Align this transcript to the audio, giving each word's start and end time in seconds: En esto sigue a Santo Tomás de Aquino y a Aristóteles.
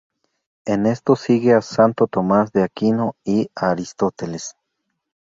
En 0.65 0.87
esto 0.87 1.15
sigue 1.15 1.53
a 1.53 1.61
Santo 1.61 2.07
Tomás 2.07 2.51
de 2.53 2.63
Aquino 2.63 3.15
y 3.23 3.51
a 3.55 3.69
Aristóteles. 3.69 4.55